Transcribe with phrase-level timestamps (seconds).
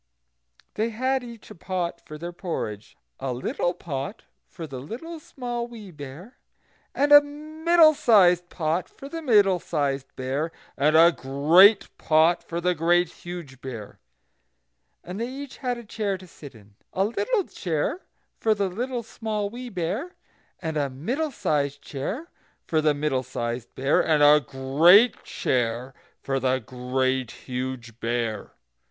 [0.73, 5.67] They had each a pot for their porridge, a little pot for the Little Small
[5.67, 6.39] Wee Bear,
[6.95, 12.59] and a middle sized pot for the Middle sized Bear, and a great pot for
[12.59, 13.99] the Great Huge Bear.
[15.03, 15.37] And they had
[15.77, 18.01] each a chair to sit in, a little chair
[18.39, 20.15] for the Little Small Wee Bear,
[20.59, 22.27] and a middle sized chair
[22.65, 25.93] for the Middle sized Bear, and a great chair
[26.23, 28.53] for the Great Huge Bear.